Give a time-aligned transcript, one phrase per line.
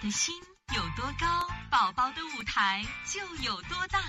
[0.00, 0.34] 的心
[0.74, 1.26] 有多高，
[1.70, 2.82] 宝宝的舞台
[3.12, 4.00] 就有多大。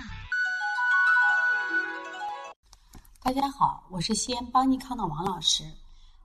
[3.22, 5.66] 大家好，我是西安邦尼康的王老师。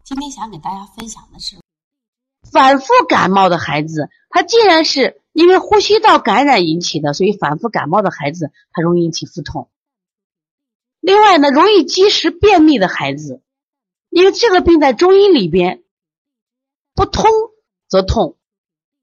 [0.05, 1.57] 今天想给大家分享的是，
[2.53, 9.69] 反复感冒的孩子，他既然是因为呼吸道感染引起的，所以反复感冒的孩子，他容易引起腹痛。
[11.01, 13.43] 另外呢，容易积食便秘的孩子，
[14.11, 15.83] 因为这个病在中医里边，
[16.95, 17.29] 不通
[17.89, 18.37] 则痛。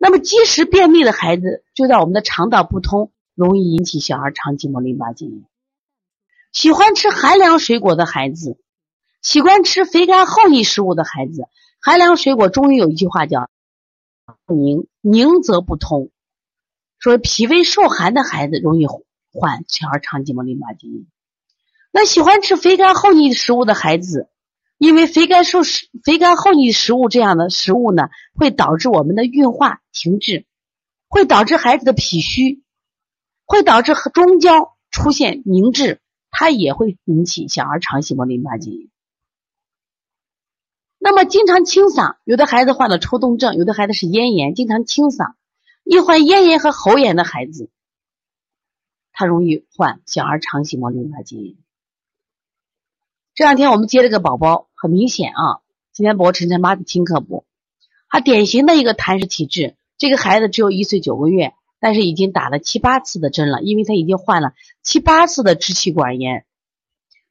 [0.04, 5.46] 那么积食便秘的孩子，就在我们的肠道不通，容易引起小儿肠系膜淋巴结炎。
[6.52, 8.58] 喜欢吃寒凉水果的孩子，
[9.22, 11.46] 喜欢吃肥甘厚腻食物的孩子，
[11.80, 13.50] 寒凉水果中医有一句话叫
[14.46, 16.10] “凝凝则不通”，
[17.00, 18.86] 说脾胃受寒的孩子容易
[19.32, 21.06] 患小儿肠系膜淋巴结炎。
[21.92, 24.28] 那喜欢吃肥甘厚腻食物的孩子。
[24.78, 30.46] 因为肥甘受食、肥甘厚腻食物这样的食物呢，会导致我们的运化停滞，
[31.08, 32.64] 会导致孩子的脾虚，
[33.46, 38.90] 会导致中焦出现凝滞，它也会引起小儿肠系膜淋巴结炎。
[41.00, 45.34] 那么，经常清嗓，有的孩子患了抽动症，有的孩子是咽炎，经常清嗓。
[45.84, 47.70] 易患咽炎和喉炎的孩子，
[49.12, 51.58] 他容易患小儿肠系膜淋巴结炎。
[53.36, 57.46] 这两天我们接了个宝宝，很明显啊，今天宝宝晨晨妈的听课不？
[58.08, 64.54] 他典型的一个痰湿体质，这个孩子只有一岁九个月，但是已经打了七八次的针了，因为他已经患了
[64.84, 66.46] 七八次的支气管炎。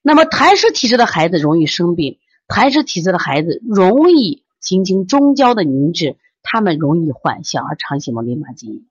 [0.02, 8.82] 那么痰湿体质的孩子容易生病，痰湿体质的孩子容易形成中焦的凝滞，他们容易患小儿肠系膜淋巴结炎。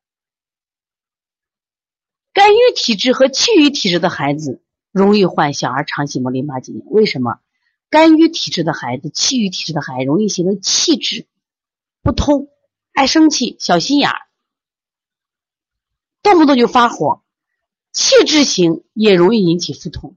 [2.32, 4.62] 肝郁体质和气郁体质的孩子。
[4.92, 7.40] 容易患小儿肠系膜淋巴结炎，为什么？
[7.90, 11.28] 肝郁体质的孩子、气郁体质的孩子容易形成气滞
[12.02, 12.48] 不通，
[12.94, 14.18] 爱生气、小心眼儿，
[16.24, 17.22] 动不动就发火。
[17.92, 20.16] 气滞型也容易引起腹痛。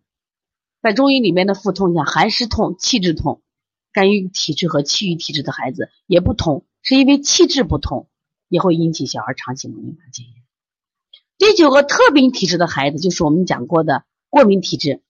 [0.80, 3.42] 在中医里面的腹痛，像寒湿痛、气滞痛，
[3.92, 8.08] 肝郁体质和气郁体质的孩子也不同，是因为气滞不通，
[8.48, 10.32] 也会引起小儿肠系膜淋巴结炎。
[11.38, 14.04] 第九个特病体质的孩子，就是我们讲过的。
[14.34, 15.00] 过敏体质，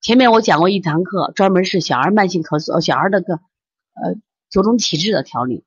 [0.00, 4.14] 前面我讲过一堂课，专门是小儿慢性咳嗽、小儿那个呃
[4.48, 5.66] 九种体质的调理。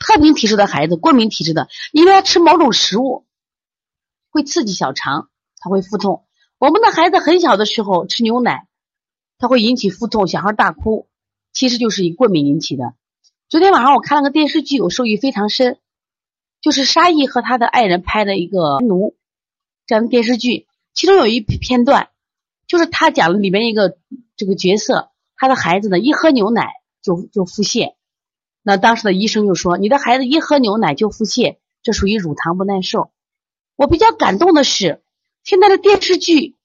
[0.00, 3.24] 特敏体质的孩子，过敏体质的，因为他吃某种食物
[4.30, 6.26] 会刺激小肠，他会腹痛。
[6.58, 8.66] 我们的孩子很小的时候吃牛奶，
[9.38, 11.08] 他会引起腹痛，小孩大哭，
[11.52, 12.94] 其实就是以过敏引起的。
[13.48, 15.78] 昨天晚上我看了个电视剧，我受益非常深，
[16.60, 19.14] 就是沙溢和他的爱人拍的一个奴。
[19.86, 22.08] 这样的电视剧，其中有一片段，
[22.66, 23.98] 就是他讲了里面一个
[24.36, 26.72] 这个角色，他的孩子呢一喝牛奶
[27.02, 27.94] 就就腹泻，
[28.62, 33.10] 那当时的医生就说，你的孩子一喝牛奶就腹泻，这属于乳糖不耐受。
[33.76, 35.02] 我比较感动的是，
[35.42, 36.56] 现在的电视剧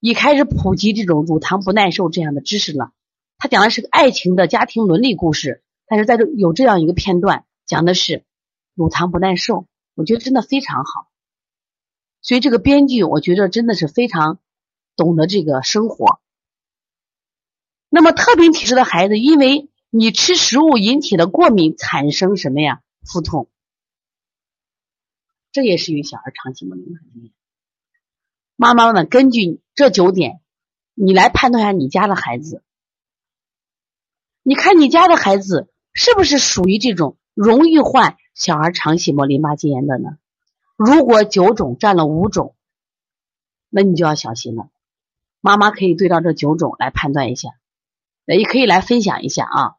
[0.00, 2.92] 已开始普及这种乳糖不耐受这样的知识了。
[3.36, 8.24] 他讲的是爱情的家庭伦理故事，但是在这有这样一个片段，讲的是
[8.74, 11.08] 乳糖不耐受，我觉得真的非常好。
[12.20, 14.40] 所以这个编剧，我觉得真的是非常
[14.96, 16.20] 懂得这个生活。
[17.88, 22.82] 那么特病体质的孩子，因为你吃食物引起的过敏，产生什么呀？
[23.04, 23.48] 腹痛，
[25.52, 27.32] 这也是与小儿肠系膜淋巴结炎。
[28.56, 30.40] 妈妈们根据这九点，
[30.94, 32.62] 你来判断一下你家的孩子。
[34.42, 40.18] 你看你家的孩子是不是属于这种容易患小儿肠系膜淋巴结炎的呢？
[40.76, 42.54] 如果九种占了五种，
[43.70, 44.68] 那你就要小心了。
[45.40, 47.50] 妈妈可以对照这九种来判断一下，
[48.26, 49.76] 也可以来分享一下啊，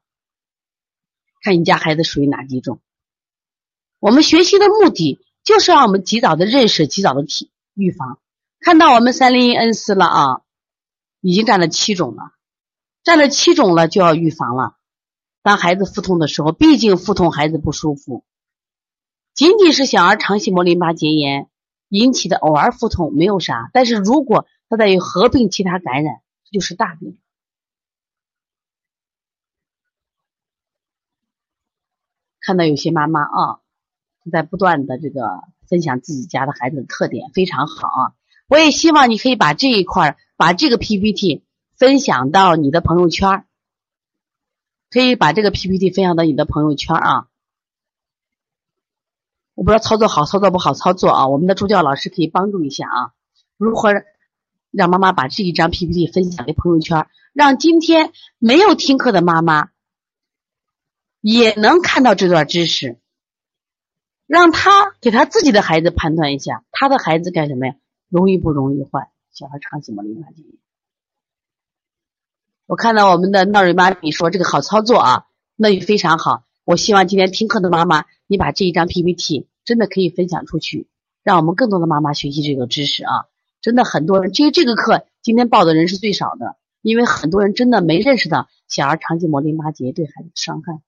[1.41, 2.80] 看你家孩子属于哪几种。
[4.00, 8.19] 我们学习的目的就是让我们及早的认识，及早的提预防。
[8.59, 10.41] 看到我们三零一恩斯了啊，
[11.22, 12.31] 已经占了七种了，
[13.03, 14.78] 占了七种了就要预防了。
[15.44, 18.23] 当孩子腹痛的时候，毕竟腹痛孩子不舒服。
[19.37, 21.47] 仅仅是小儿肠系膜淋巴结炎
[21.89, 27.19] 引起的偶尔腹痛没有啥，但是如果它再有合并其他感染，这就是大病。
[32.41, 33.59] 看到有些妈妈啊，
[34.31, 38.17] 在不断的这个分享自己家的孩子的特点，非常好啊！
[38.47, 41.43] 我也希望你可以把这一块儿把这个 PPT
[41.78, 43.45] 分享到你的朋友圈
[44.89, 47.28] 可以把这个 PPT 分享到你的朋友圈啊。
[49.58, 51.28] 我不知道操作好操作不好操作啊！
[51.28, 53.14] 我们的助教老师可以帮助一下啊，
[53.58, 53.90] 如何
[54.70, 59.70] 让妈妈把这一张 PPT 分享给朋友圈，让今天没有听课的妈妈
[61.22, 63.00] 也能看到这段知识，
[64.28, 67.74] 让他给他自己的孩子判断一下，他的孩子干什么呀？
[68.09, 70.44] 容易不容易患小儿肠系膜淋巴结？
[72.68, 75.26] 我看到我们的闹瑞妈你说这个好操作啊，
[75.56, 76.44] 那也非常好。
[76.64, 80.88] 我希望今天听课的妈妈，你把这一张 PPT 真的可以分享出去，
[81.24, 83.26] 让我们更多的妈妈学习这个知识啊！
[83.59, 90.82] 真的很多人，其实这个课今天报的人是最少的，因为很多人真的没认识到小儿肠系膜淋巴结对孩子的伤害。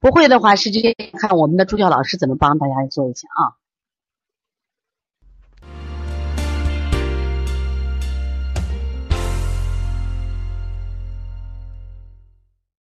[0.00, 3.61] 不会的话，是直接看我们的助教老师怎么帮大家做一下啊。